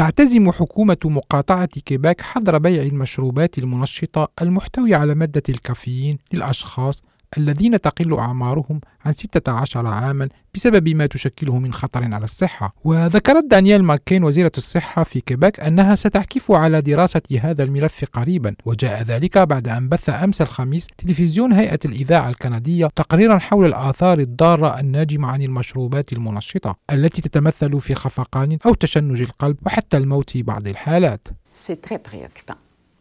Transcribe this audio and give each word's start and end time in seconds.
تعتزم 0.00 0.50
حكومة 0.52 0.96
مقاطعة 1.04 1.66
كيبك 1.66 2.20
حظر 2.20 2.58
بيع 2.58 2.82
المشروبات 2.82 3.58
المنشطة 3.58 4.28
المحتوية 4.42 4.96
على 4.96 5.14
مادة 5.14 5.42
الكافيين 5.48 6.18
للأشخاص 6.32 7.02
الذين 7.38 7.80
تقل 7.80 8.18
أعمارهم 8.18 8.80
عن 9.04 9.12
16 9.12 9.86
عاما 9.86 10.28
بسبب 10.54 10.88
ما 10.88 11.06
تشكله 11.06 11.58
من 11.58 11.72
خطر 11.72 12.14
على 12.14 12.24
الصحة 12.24 12.74
وذكرت 12.84 13.44
دانيال 13.44 13.84
ماكين 13.84 14.24
وزيرة 14.24 14.52
الصحة 14.56 15.04
في 15.04 15.20
كيبك 15.20 15.60
أنها 15.60 15.94
ستعكف 15.94 16.52
على 16.52 16.80
دراسة 16.80 17.22
هذا 17.40 17.62
الملف 17.62 18.04
قريبا 18.12 18.54
وجاء 18.64 19.02
ذلك 19.02 19.38
بعد 19.38 19.68
أن 19.68 19.88
بث 19.88 20.10
أمس 20.10 20.42
الخميس 20.42 20.86
تلفزيون 20.86 21.52
هيئة 21.52 21.78
الإذاعة 21.84 22.28
الكندية 22.28 22.86
تقريرا 22.96 23.38
حول 23.38 23.66
الآثار 23.66 24.18
الضارة 24.18 24.80
الناجمة 24.80 25.28
عن 25.28 25.42
المشروبات 25.42 26.12
المنشطة 26.12 26.76
التي 26.92 27.22
تتمثل 27.22 27.80
في 27.80 27.94
خفقان 27.94 28.58
أو 28.66 28.74
تشنج 28.74 29.22
القلب 29.22 29.56
وحتى 29.66 29.96
الموت 29.96 30.30
في 30.30 30.42
بعض 30.42 30.68
الحالات 30.68 31.28
C'est 31.52 31.80
très 31.82 31.98
préoccupant. 31.98 32.58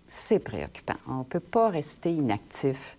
C'est 0.08 0.40
préoccupant. 0.40 1.00
On 1.08 1.20
ne 1.20 1.24
peut 1.24 1.46
pas 1.56 1.70
rester 1.70 2.10
inactif 2.22 2.98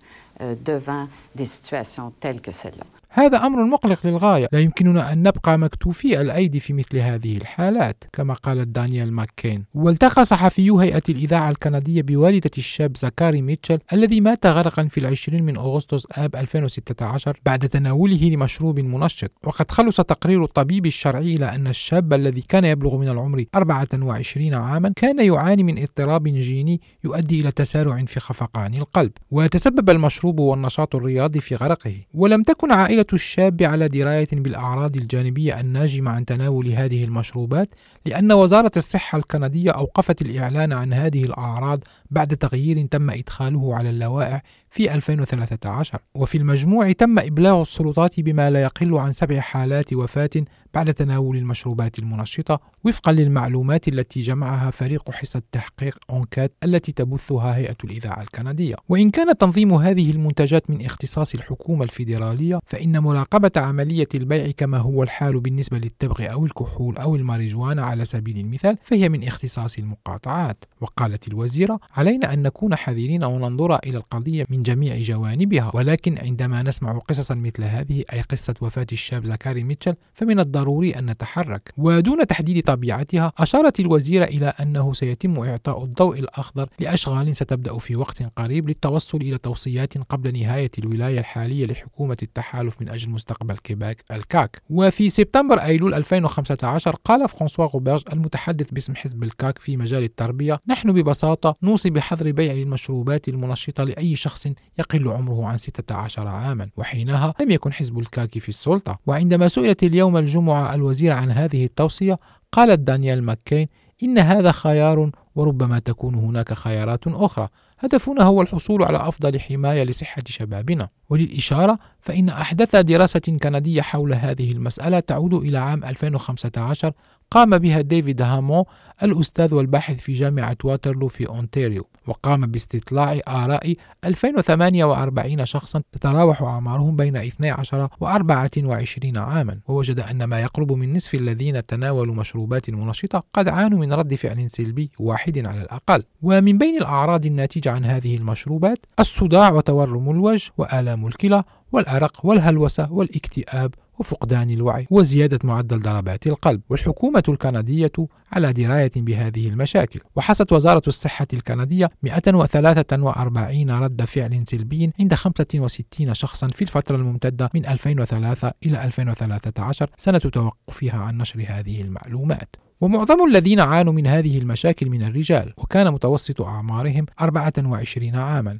devant 0.65 1.09
des 1.35 1.45
situations 1.45 2.13
telles 2.21 2.41
que 2.41 2.53
celle-là. 2.53 3.00
هذا 3.13 3.47
أمر 3.47 3.65
مقلق 3.65 4.07
للغاية. 4.07 4.49
لا 4.53 4.61
يمكننا 4.61 5.13
أن 5.13 5.23
نبقى 5.23 5.59
مكتوفي 5.59 6.21
الأيدي 6.21 6.61
في 6.61 6.73
مثل 6.73 6.99
هذه 6.99 7.37
الحالات 7.37 8.05
كما 8.13 8.35
قالت 8.35 8.69
دانيال 8.69 9.13
ماكين 9.13 9.65
والتقى 9.75 10.25
صحفيو 10.25 10.79
هيئة 10.79 11.03
الإذاعة 11.09 11.51
الكندية 11.51 12.03
بوالدة 12.03 12.51
الشاب 12.59 12.97
زكاري 12.97 13.43
ميتشل 13.43 13.79
الذي 13.93 14.21
مات 14.21 14.47
غرقا 14.47 14.85
في 14.85 15.01
العشرين 15.01 15.45
من 15.45 15.57
أغسطس 15.57 16.07
آب 16.13 16.37
2016 16.37 17.41
بعد 17.47 17.59
تناوله 17.59 18.29
لمشروب 18.29 18.81
منشط. 18.81 19.31
وقد 19.45 19.71
خلص 19.71 19.97
تقرير 19.97 20.45
الطبيب 20.45 20.87
الشرعي 20.87 21.37
إلى 21.37 21.55
أن 21.55 21.67
الشاب 21.67 22.13
الذي 22.13 22.41
كان 22.41 22.65
يبلغ 22.65 22.97
من 22.97 23.09
العمر 23.09 23.45
24 23.55 24.55
عاما 24.55 24.93
كان 24.97 25.19
يعاني 25.27 25.63
من 25.63 25.79
اضطراب 25.79 26.23
جيني 26.23 26.81
يؤدي 27.05 27.41
إلى 27.41 27.51
تسارع 27.51 28.05
في 28.05 28.21
خفقان 28.21 28.75
القلب. 28.75 29.13
وتسبب 29.31 29.91
المشروب 29.91 30.41
والنشاط 30.41 30.95
الرياضي 30.95 31.41
في 31.41 31.55
غرقه. 31.55 31.95
ولم 32.15 32.43
تكن 32.43 32.73
عائلة 32.73 33.00
عائلة 33.01 33.15
الشاب 33.15 33.63
على 33.63 33.89
دراية 33.89 34.29
بالأعراض 34.33 34.97
الجانبية 34.97 35.61
الناجمة 35.61 36.11
عن 36.11 36.25
تناول 36.25 36.69
هذه 36.69 37.05
المشروبات 37.05 37.69
لأن 38.07 38.33
وزارة 38.33 38.71
الصحة 38.77 39.19
الكندية 39.19 39.71
أوقفت 39.71 40.23
الإعلان 40.23 40.73
عن 40.73 40.93
هذه 40.93 41.25
الأعراض 41.25 41.81
بعد 42.11 42.37
تغيير 42.37 42.87
تم 42.87 43.11
إدخاله 43.11 43.75
على 43.77 43.91
اللوائح 43.91 44.43
في 44.71 44.95
2013 44.95 45.99
وفي 46.15 46.39
المجموع 46.39 46.93
تم 46.93 47.19
إبلاغ 47.19 47.63
السلطات 47.63 48.21
بما 48.21 48.51
لا 48.51 48.63
يقل 48.63 48.95
عن 48.95 49.13
سبع 49.13 49.41
حالات 49.41 49.93
وفاة 49.93 50.31
بعد 50.75 50.95
تناول 50.95 51.37
المشروبات 51.37 51.99
المنشطة 51.99 52.61
وفقا 52.85 53.13
للمعلومات 53.13 53.89
التي 53.89 54.23
جمعها 54.23 54.71
فريق 54.71 55.11
حصة 55.11 55.43
تحقيق 55.53 55.99
أونكات 56.11 56.53
التي 56.65 56.93
تبثها 56.93 57.57
هيئة 57.57 57.77
الإذاعة 57.85 58.23
الكندية. 58.23 58.75
وإن 58.89 59.11
كان 59.11 59.39
تنظيم 59.39 59.75
هذه 59.75 60.11
المنتجات 60.11 60.71
من 60.71 60.85
اختصاص 60.85 61.35
الحكومة 61.35 61.85
الفيدرالية 61.85 62.59
فإن 62.67 62.90
مراقبة 62.99 63.51
عملية 63.57 64.09
البيع 64.15 64.51
كما 64.51 64.79
هو 64.79 65.03
الحال 65.03 65.41
بالنسبة 65.41 65.79
للتبغ 65.79 66.33
أو 66.33 66.47
الكحول 66.47 66.97
أو 66.97 67.17
الماريجوانا 67.17 67.83
على 67.83 68.05
سبيل 68.05 68.39
المثال 68.39 68.79
فهي 68.85 69.09
من 69.09 69.27
اختصاص 69.27 69.79
المقاطعات. 69.79 70.65
وقالت 70.81 71.29
الوزيرة 71.29 71.81
علينا 71.97 72.33
أن 72.33 72.43
نكون 72.43 72.77
حذرين 72.77 73.25
وننظر 73.25 73.77
إلى 73.77 73.97
القضية 73.97 74.47
من 74.51 74.63
جميع 74.63 74.99
جوانبها 74.99 75.71
ولكن 75.75 76.19
عندما 76.19 76.63
نسمع 76.63 76.99
قصصا 76.99 77.35
مثل 77.35 77.65
هذه 77.65 78.05
أي 78.13 78.21
قصة 78.21 78.55
وفاة 78.61 78.87
الشاب 78.93 79.25
زكاري 79.25 79.65
ميتشل 79.65 79.95
فمن 80.15 80.41
الضروري 80.41 80.91
أن 80.91 81.11
نتحرك. 81.11 81.73
ودون 81.79 82.27
تحديد 82.27 82.63
طبيعتها 82.63 83.33
أشارت 83.39 83.81
الوزيرة 83.81 84.25
إلى 84.25 84.47
أنه 84.47 84.93
سيتم 84.93 85.39
إعطاء 85.39 85.85
الضوء 85.85 86.19
الأخضر 86.19 86.69
لأشغال 86.79 87.37
ستبدأ 87.37 87.79
في 87.79 87.97
وقت 87.97 88.23
قريب 88.37 88.69
للتوصل 88.69 89.19
إلى 89.19 89.39
توصيات 89.39 89.99
قبل 89.99 90.41
نهاية 90.41 90.71
الولاية 90.79 91.19
الحالية 91.19 91.67
لحكومة 91.67 92.17
التحالف 92.23 92.80
من 92.81 92.89
أجل 92.89 93.11
مستقبل 93.11 93.57
كيبك 93.57 94.05
الكاك. 94.11 94.63
وفي 94.71 95.09
سبتمبر 95.09 95.59
أيلول 95.59 95.95
2015 95.95 96.97
قال 97.05 97.29
فرانسوا 97.29 97.67
غوبرج 97.67 98.03
المتحدث 98.13 98.71
باسم 98.71 98.95
حزب 98.95 99.23
الكاك 99.23 99.59
في 99.59 99.77
مجال 99.77 100.03
التربية 100.03 100.61
نحن 100.69 100.93
ببساطة 100.93 101.57
نوصي 101.63 101.91
بحظر 101.91 102.31
بيع 102.33 102.53
المشروبات 102.53 103.29
المنشطة 103.29 103.85
لأي 103.85 104.17
شخص 104.17 104.47
يقل 104.79 105.09
عمره 105.09 105.47
عن 105.47 105.59
16 105.59 106.29
عاما 106.29 106.69
وحينها 106.77 107.35
لم 107.41 107.51
يكن 107.51 107.73
حزب 107.73 107.99
الكاك 107.99 108.39
في 108.39 108.49
السلطة. 108.49 108.99
وعندما 109.07 109.49
سئلت 109.49 109.83
اليوم 109.83 110.17
الجمعة 110.17 110.75
الوزير 110.75 111.13
عن 111.13 111.31
هذه 111.31 111.65
التوصية 111.65 112.19
قالت 112.53 112.81
دانيال 112.81 113.23
ماكين 113.23 113.69
إن 114.03 114.19
هذا 114.19 114.53
خيار 114.53 115.11
وربما 115.35 115.79
تكون 115.79 116.15
هناك 116.15 116.53
خيارات 116.53 117.07
أخرى. 117.07 117.49
هدفنا 117.81 118.23
هو 118.25 118.43
الحصول 118.43 118.83
على 118.83 118.99
أفضل 118.99 119.41
حماية 119.41 119.85
لصحة 119.85 120.23
شبابنا. 120.27 120.89
وللإشارة 121.11 121.79
فإن 122.01 122.29
أحدث 122.29 122.77
دراسة 122.77 123.39
كندية 123.43 123.83
حول 123.83 124.13
هذه 124.15 124.53
المسألة 124.53 125.01
تعود 125.01 125.35
إلى 125.35 125.59
عام 125.59 125.85
2015 125.85 126.93
قام 127.31 127.59
بها 127.59 127.81
ديفيد 127.81 128.23
هامو 128.23 128.67
الأستاذ 129.03 129.55
والباحث 129.55 130.01
في 130.01 130.13
جامعة 130.13 130.57
واترلو 130.65 131.09
في 131.09 131.29
أونتاريو. 131.29 131.87
وقام 132.11 132.47
باستطلاع 132.47 133.21
آراء 133.29 133.75
2048 134.05 135.47
شخصا 135.47 135.83
تتراوح 135.93 136.43
أعمارهم 136.43 136.97
بين 136.97 137.17
12 137.17 137.89
و 138.01 138.07
24 138.07 139.19
عاما. 139.19 139.59
ووجد 139.69 140.01
أن 140.01 140.25
ما 140.25 140.41
يقرب 140.41 140.73
من 140.73 140.97
نصف 140.97 141.15
الذين 141.15 141.67
تناولوا 141.67 142.15
مشروبات 142.15 142.71
منشطة 142.71 143.23
قد 143.33 143.49
عانوا 143.49 143.79
من 143.79 143.93
رد 143.93 144.15
فعل 144.15 144.51
سلبي 144.51 144.91
واحد 144.99 145.47
على 145.47 145.63
الأقل. 145.63 146.03
ومن 146.23 146.59
بين 146.59 146.77
الأعراض 146.77 147.27
الناتجة 147.27 147.73
عن 147.73 147.85
هذه 147.85 148.17
المشروبات 148.17 148.79
الصداع 149.01 149.53
وتورم 149.53 150.11
الوجه 150.11 150.53
وآلام 150.59 151.07
الكلى 151.07 151.45
والأرق 151.73 152.27
والهلوسة 152.27 152.93
والإكتئاب 152.93 153.75
وفقدان 154.01 154.51
الوعي 154.51 154.87
وزيادة 154.91 155.39
معدل 155.45 155.81
ضربات 155.81 156.27
القلب. 156.27 156.61
والحكومة 156.71 157.23
الكندية 157.29 157.93
على 158.33 158.53
دراية 158.53 158.91
بهذه 158.97 159.49
المشاكل. 159.49 160.01
وحصت 160.17 160.53
وزارة 160.53 160.83
الصحة 160.87 161.27
الكندية 161.33 161.91
143 162.03 163.71
رد 163.71 164.05
فعل 164.05 164.43
سلبي 164.47 164.93
عند 165.01 165.15
65 165.15 166.15
شخصا 166.15 166.49
في 166.49 166.63
الفترة 166.63 166.97
الممتدة 166.97 167.51
من 167.55 167.67
2003 167.67 168.53
إلى 168.67 168.85
2013 168.85 169.91
سنة 169.97 170.19
توقفها 170.19 170.99
عن 171.01 171.19
نشر 171.19 171.45
هذه 171.49 171.81
المعلومات. 171.81 172.57
ومعظم 172.81 173.27
الذين 173.29 173.61
عانوا 173.61 173.93
من 173.93 174.07
هذه 174.07 174.39
المشاكل 174.39 174.91
من 174.91 175.03
الرجال 175.03 175.53
وكان 175.57 175.93
متوسط 175.93 176.41
أعمارهم 176.43 177.07
24 177.21 178.17
عاما. 178.17 178.59